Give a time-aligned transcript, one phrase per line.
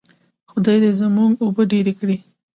[0.51, 2.17] خدای دې زموږ اوبه ډیرې کړي.